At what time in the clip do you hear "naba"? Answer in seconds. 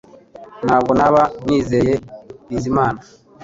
0.99-1.21